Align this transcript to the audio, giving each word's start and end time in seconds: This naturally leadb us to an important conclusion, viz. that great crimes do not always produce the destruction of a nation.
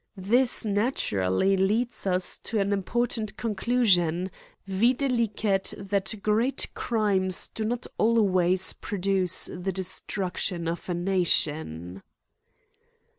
This 0.17 0.65
naturally 0.65 1.55
leadb 1.55 2.07
us 2.07 2.39
to 2.39 2.57
an 2.59 2.73
important 2.73 3.37
conclusion, 3.37 4.31
viz. 4.65 4.95
that 4.95 6.15
great 6.23 6.67
crimes 6.73 7.47
do 7.49 7.63
not 7.63 7.85
always 7.99 8.73
produce 8.73 9.47
the 9.55 9.71
destruction 9.71 10.67
of 10.67 10.89
a 10.89 10.95
nation. 10.95 12.01